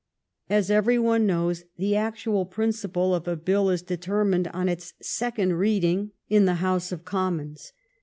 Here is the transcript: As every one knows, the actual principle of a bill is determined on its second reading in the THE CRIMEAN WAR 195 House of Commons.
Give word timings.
As 0.49 0.71
every 0.71 0.97
one 0.97 1.27
knows, 1.27 1.63
the 1.77 1.95
actual 1.95 2.43
principle 2.47 3.13
of 3.13 3.27
a 3.27 3.35
bill 3.35 3.69
is 3.69 3.83
determined 3.83 4.47
on 4.47 4.67
its 4.67 4.95
second 4.99 5.57
reading 5.59 6.09
in 6.27 6.45
the 6.45 6.53
THE 6.53 6.55
CRIMEAN 6.55 6.55
WAR 6.55 6.55
195 6.55 6.59
House 6.81 6.91
of 6.91 7.05
Commons. 7.05 7.73